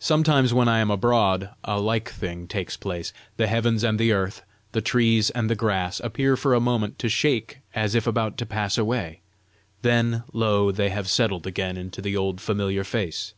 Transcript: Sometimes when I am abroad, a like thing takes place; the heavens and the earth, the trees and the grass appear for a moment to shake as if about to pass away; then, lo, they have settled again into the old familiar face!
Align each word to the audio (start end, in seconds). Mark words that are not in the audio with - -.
Sometimes 0.00 0.52
when 0.52 0.66
I 0.66 0.80
am 0.80 0.90
abroad, 0.90 1.48
a 1.62 1.78
like 1.80 2.08
thing 2.08 2.48
takes 2.48 2.76
place; 2.76 3.12
the 3.36 3.46
heavens 3.46 3.84
and 3.84 4.00
the 4.00 4.10
earth, 4.10 4.42
the 4.72 4.80
trees 4.80 5.30
and 5.30 5.48
the 5.48 5.54
grass 5.54 6.00
appear 6.00 6.36
for 6.36 6.54
a 6.54 6.60
moment 6.60 6.98
to 6.98 7.08
shake 7.08 7.58
as 7.72 7.94
if 7.94 8.04
about 8.04 8.36
to 8.38 8.46
pass 8.46 8.76
away; 8.76 9.20
then, 9.82 10.24
lo, 10.32 10.72
they 10.72 10.88
have 10.88 11.06
settled 11.08 11.46
again 11.46 11.76
into 11.76 12.02
the 12.02 12.16
old 12.16 12.40
familiar 12.40 12.82
face! 12.82 13.32